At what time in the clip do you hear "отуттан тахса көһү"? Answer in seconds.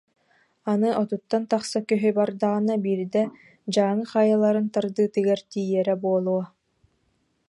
1.01-2.09